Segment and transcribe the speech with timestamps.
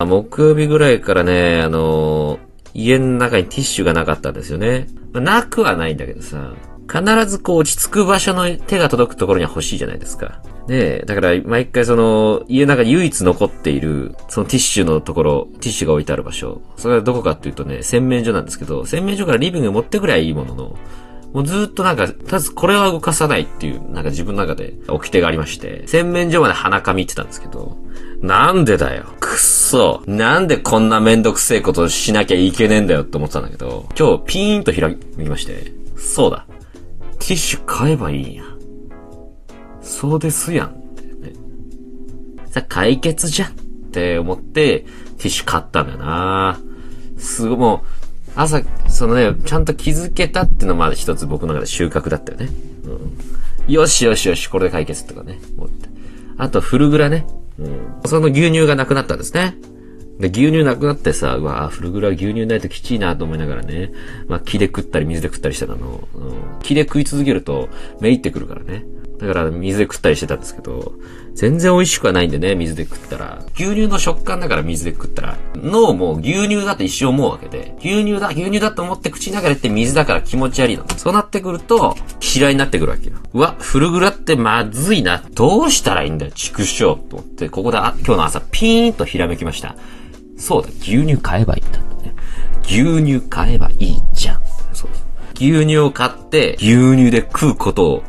[0.00, 2.40] 木曜日ぐらいからね、あの
[2.74, 4.88] 家の中にティッシュがなかったんですよね。
[5.12, 6.52] なくはないんだけどさ、
[6.92, 10.42] 必ずこう落ち着く場所の手が届くところには欲しいじゃないですか。
[10.66, 16.60] ねえだから毎回その、家の中に唯一残っている、そのティッシュのところ、ティッシュが置いてある場所。
[16.76, 20.76] それはどこかっていうとね、洗面所なんですけど、洗面所からリビングに持ってくりゃいいものの、
[21.32, 27.76] もうずっとなんか、たずこれは動かさないっていう、なんか自分の中で掟がありまして、洗面所まで鼻かみってたんですけど、
[28.24, 29.04] なんでだよ。
[29.20, 30.02] くっそ。
[30.06, 36.46] なんでこんなめんどくせえことしなきゃいけねえんだよって思ってたんだけど、今日ピーンと開きまして、そうだ。
[37.18, 38.44] ティッシュ買えばいいんや。
[39.82, 41.34] そうですやんってね。
[42.48, 43.52] さ、解決じゃんっ
[43.92, 46.58] て思って、ティッシュ買ったんだよな
[47.18, 52.48] すごいもう、朝、そのね、ちゃんと気づけたっていうのはまだ一つ僕の中で収穫だったよね。
[53.66, 53.72] うん。
[53.72, 55.90] よしよしよし、これで解決とかね、思って。
[56.38, 57.26] あと、フルグラね。
[57.58, 58.00] うん。
[58.06, 59.56] その牛乳がなくなったんですね。
[60.18, 63.92] で、牛乳なくなってさ、うわフルグラ牛乳ないときちいなと思いながらね。
[64.28, 66.08] まあ、木で食ったり水で食ったりしてたの。
[66.14, 66.18] う
[66.58, 66.60] ん。
[66.62, 67.68] 木で食い続けると、
[68.00, 68.84] めいってくるからね。
[69.18, 70.94] だから水で食ったりしてたんですけど、
[71.34, 73.44] 全然美味しくはないんでね、水で食ったら。
[73.54, 75.36] 牛乳の食感だから水で食ったら。
[75.56, 80.84] 脳も牛乳だと一生思うわけで、牛乳だ、牛乳だと思って口の中でって水だから気持ち悪いの。
[80.96, 81.96] そうなってくると、
[82.34, 83.16] 嫌いになってくるわけよ。
[83.32, 85.22] うわ、フルグラってまずいな。
[85.34, 86.96] どうしたらいいんだよ、畜生。
[86.96, 89.76] と思って、ここであ今日の朝ピーンとひらめきました。
[90.36, 92.14] そうだ、牛乳買えばいいんだね。
[92.64, 94.42] 牛乳買えばいいじゃん。
[94.72, 94.90] そう
[95.34, 98.02] 牛乳を買って、牛乳で食うことを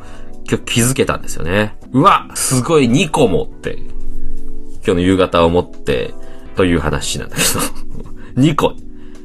[0.50, 1.76] 今日気づけたんですよね。
[1.92, 3.78] うわすごい2個もって、
[4.86, 6.14] 今日の夕方を持って、
[6.56, 7.60] という話なんだけど。
[8.42, 8.74] 2個。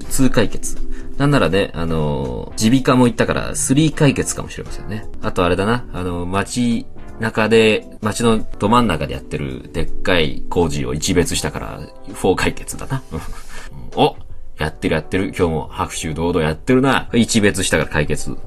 [0.09, 0.90] 2解決。
[1.21, 5.07] なんならね、あの耳鼻科も行ったから3解決かもしれませんね。
[5.21, 6.87] あとあれだな、あの街
[7.19, 13.03] 中で、街のど真ん中でやってるでっかい工事を一別したから4解決だな。
[13.97, 14.17] お
[14.57, 15.35] やってるやってる。
[15.37, 17.11] 今日も拍手堂々やってるな。
[17.13, 18.39] 一別したから解決。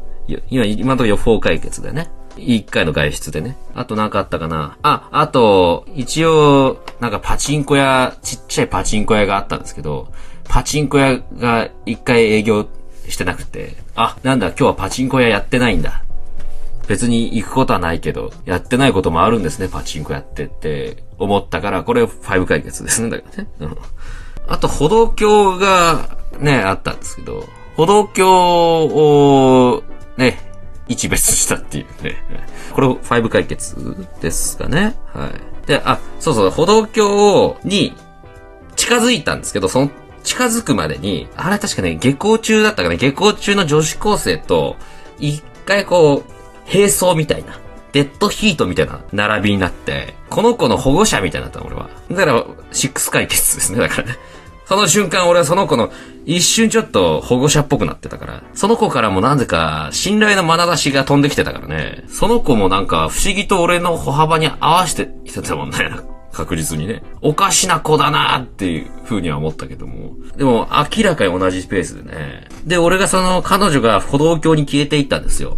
[0.49, 2.09] 今、今のところ4解決だよね。
[2.37, 3.55] 一回の外出でね。
[3.75, 4.79] あとなんかあったかな。
[4.81, 10.11] あ、あと、一応、なんかパチンコ屋、ちっちゃいパチンコ屋があったんですけど、
[10.53, 12.67] パチンコ屋が一回営業
[13.09, 16.03] してなくて、あ、なんだ、今日はパチンコ屋やってないんだ。
[16.87, 23.49] 別に行くことはないけど、やってないこともあるんですね、パチンコやってって思ったから、これ5解決ですね、だからね。
[23.61, 23.77] うん。
[24.47, 29.83] あと、歩道橋がね、あったんですけど、歩道橋を
[30.17, 30.37] ね、
[30.87, 32.15] 一別したっていうね。
[32.73, 33.75] これ5解決
[34.21, 34.95] ですかね。
[35.15, 35.31] は
[35.65, 35.67] い。
[35.67, 37.95] で、あ、そうそう、歩道橋に
[38.75, 39.89] 近づいたんですけど、その
[40.23, 44.77] 近づくまでに、あれ確かね、下校中だったかね、下校中の女子高生と、
[45.19, 47.59] 一回こう、並走みたいな、
[47.91, 51.89] デッドヒートみたいな並びになって、この子の保護者みたいになったの、俺は。
[52.09, 54.17] だから、6解決ですね、だからね。
[54.65, 55.91] その瞬間俺はその子の
[56.25, 66.12] 一瞬ちょっと保護者っぽくなってたから、その子からもなぜか信頼の眼差しが飛んできてたからね、その子もなんか不思議と俺の歩幅に合わせてきてたもんね。
[66.33, 67.03] 確実にね。
[67.21, 70.15] おかしな子だなっていう風には思ったけども。
[70.35, 70.67] でも
[70.97, 72.47] 明らかに同じペースでね。
[72.65, 75.57] で、俺がその彼女が歩道橋に消えていったんですよ。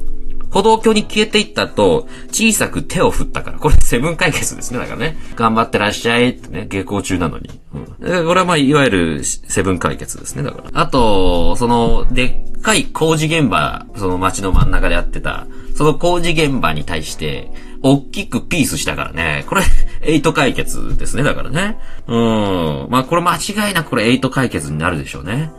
[0.56, 3.60] 歩道橋に消えていったと、小さく手を振ったから。
[3.60, 4.80] これセブン解決ですね。
[4.80, 5.18] だからね。
[5.36, 7.50] 頑張ってらっしゃいってね、下校中なのに。
[7.74, 7.86] うん。
[8.26, 10.44] これはまあ、いわゆるセブン解決ですね。
[10.44, 10.70] だから。
[10.74, 12.26] あと、その、で
[12.58, 19.44] っかい工事現場、その街の真ん中でやってた、その工事現場に対して、大きくピースしたからね。
[19.48, 19.62] これ、
[20.06, 21.24] エイト解決ですね。
[21.24, 21.78] だからね。
[22.08, 22.88] うん。
[22.90, 25.52] まあ、これ間違いなくこれエイト解決になるでしょうね。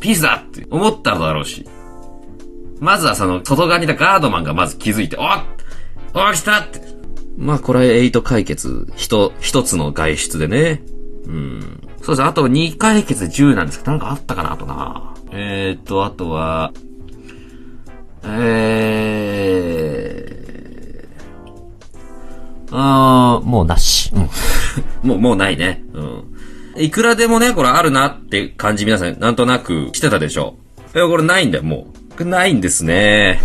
[0.00, 1.66] ピースだって思っただろうし。
[2.80, 5.24] まずはその、外側にいたガードマンがまず気づいて、おっ
[6.14, 6.80] お来たって。
[7.36, 10.82] まあ、これは8解決、一、一つの外出でね。
[11.26, 11.88] うん。
[12.02, 12.24] そうです。
[12.24, 15.14] あと2解決で10なんですけど、なんかあったかな、あとな。
[15.32, 16.72] えー、っと、あとは、
[18.24, 19.09] えー
[23.50, 24.10] もうなし。
[24.14, 24.28] うん。
[25.08, 25.82] もう、もうないね。
[25.92, 26.24] うん。
[26.82, 30.56] いくらでもね、これあるなって感じ皆さん、なんとなくしてたでしょ。
[30.94, 31.88] いや、これないんだよ、も
[32.18, 32.24] う。
[32.24, 33.40] ないんですね。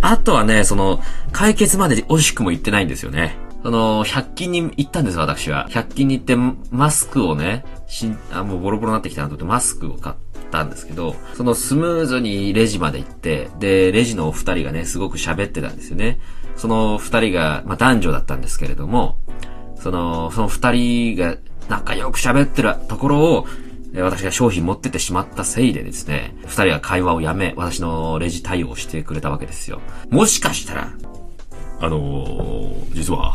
[0.00, 1.02] あとはね、その、
[1.32, 3.36] 解決まで惜しくも行ってないんですよね。
[3.62, 5.68] その、100均に行ったんです、私は。
[5.70, 6.36] 100均に行って、
[6.70, 10.16] マスクをね、しん、あ、もうボロボロになってきたなと思ってマスクを買っ
[10.50, 16.18] たんですけど、そのスムーズにレジまで行って、で、レジのお二人がね、すごく喋ってたんですよね。
[16.56, 19.18] その二人が、まあ男女だったんですけれども、
[19.80, 21.36] その、その二人が
[21.68, 23.46] 仲良く喋ってるところを、
[23.96, 29.80] 私が商品持ってってしまったせいでですね、二人は会話をやめ、私のレジ対応をしてくれたわけですよ。
[30.10, 30.92] もしかしたら、
[31.80, 33.34] あのー、実は、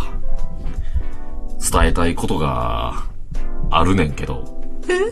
[1.59, 3.03] 伝えたいことが
[3.71, 5.12] あるねんけど、え？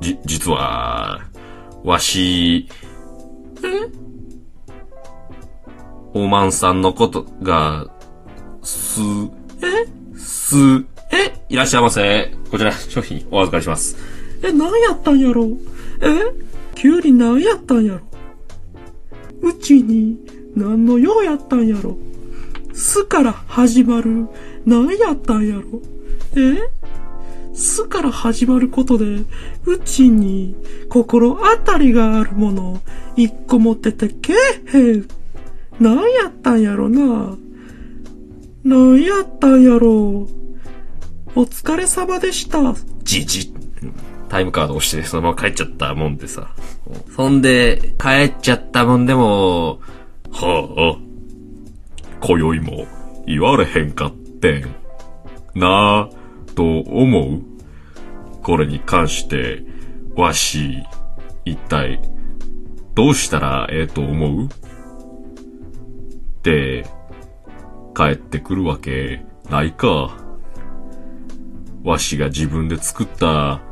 [0.00, 1.20] じ、実は、
[1.84, 2.68] わし、
[3.62, 3.90] え？
[6.14, 7.86] おまんさんのことが、
[8.66, 9.00] す、
[9.62, 10.18] え？
[10.18, 10.56] す、
[11.12, 12.34] え、いらっしゃいませ。
[12.50, 13.96] こちら、商品お預かりします。
[14.42, 15.46] え、何やったんやろ？
[16.02, 16.46] え？
[16.74, 18.00] 急に何やったんやろ？
[19.42, 20.18] うちに
[20.56, 21.96] 何の用やったんやろ？
[22.74, 24.28] すから始まる
[24.66, 25.62] 何やったんやろ？
[26.34, 26.68] え？
[27.54, 29.04] すから始まることで、
[29.64, 30.56] うちに
[30.90, 32.82] 心当たりがあるもの
[33.16, 34.34] 一個持っててけ
[34.74, 35.08] えへん。
[35.78, 37.36] 何やったんやろな？
[38.66, 40.26] 何やったんやろ
[41.36, 42.74] お疲れ様でした。
[43.04, 43.54] じじ、
[44.28, 46.48] タイムカード押してそのまま帰っちゃったもんでさ。
[47.14, 49.78] そんで、帰っちゃったもんでも、
[50.32, 50.98] はあ、
[52.26, 52.86] 今宵も
[53.24, 54.74] 言われへんかってん。
[55.54, 57.42] なあ、と思う？
[58.42, 59.62] これに関して、
[60.16, 60.82] わし、
[61.44, 62.00] 一体、
[62.96, 64.46] どうしたらええと思う？
[64.46, 64.48] っ
[66.42, 66.84] て、
[67.96, 70.18] 帰ってくるわけないか。
[71.82, 73.62] わしが自分で作った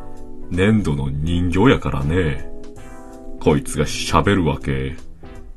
[0.50, 2.48] 粘土の人形やからね。
[3.40, 4.96] こいつが喋るわけ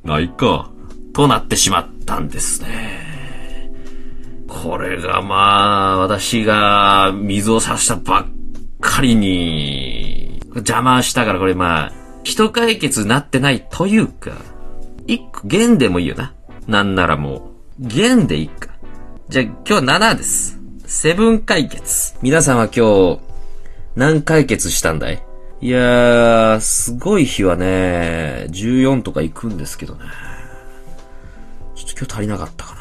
[0.04, 0.70] ないか。
[1.14, 3.72] となってしまったんですね。
[4.46, 8.26] これがまあ、私が水を差したばっ
[8.80, 11.92] かりに、邪魔したからこれまあ、
[12.22, 14.32] 一解決なってないというか、
[15.06, 16.34] 一個、弦でもいいよな。
[16.66, 17.47] なんならもう、
[17.80, 18.70] 弦でいいか。
[19.28, 20.58] じゃあ今日7です。
[20.84, 22.16] セブン解決。
[22.22, 23.20] 皆さんは今日、
[23.94, 25.22] 何解決したんだい？
[25.60, 30.06] いやー、すごい日はね、14とか行くんですけどね。
[31.76, 32.77] ちょっと今日足りなかったかな。